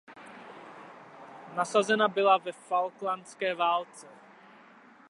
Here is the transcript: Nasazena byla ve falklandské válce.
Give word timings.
Nasazena 1.55 2.07
byla 2.07 2.37
ve 2.37 2.51
falklandské 2.51 3.55
válce. 3.55 4.07